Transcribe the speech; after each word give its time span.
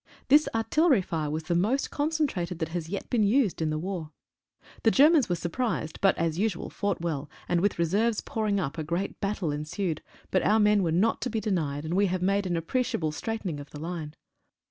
This 0.29 0.49
artillery 0.55 1.03
fire 1.03 1.29
was 1.29 1.43
the 1.43 1.53
most 1.53 1.91
concentrated 1.91 2.57
that 2.57 2.69
has 2.69 2.89
yet 2.89 3.07
been 3.11 3.21
used 3.21 3.61
in 3.61 3.69
the 3.69 3.79
49 3.79 4.09
THE 4.09 4.09
DOCTORS' 4.09 4.09
WORK. 4.09 4.63
war. 4.63 4.81
The 4.81 4.89
Germans 4.91 5.29
were 5.29 5.35
surprised, 5.35 6.01
but, 6.01 6.17
as 6.17 6.39
usual, 6.39 6.71
fought 6.71 7.01
well, 7.01 7.29
and 7.47 7.61
with 7.61 7.77
reserves 7.77 8.19
pouring 8.19 8.59
up 8.59 8.79
a 8.79 8.83
great 8.83 9.19
battle 9.21 9.51
ensued, 9.51 10.01
but 10.31 10.41
our 10.41 10.59
men 10.59 10.81
were 10.81 10.91
not 10.91 11.21
to 11.21 11.29
be 11.29 11.39
denied, 11.39 11.85
and 11.85 11.93
we 11.93 12.07
have 12.07 12.23
made 12.23 12.47
an 12.47 12.57
appreciable 12.57 13.11
straightening 13.11 13.59
of 13.59 13.69
the 13.69 13.79
line. 13.79 14.15